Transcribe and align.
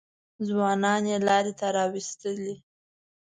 ځوانان 0.47 1.01
یې 1.11 1.17
لارې 1.27 1.53
ته 1.59 1.67
راوستلي. 1.77 2.55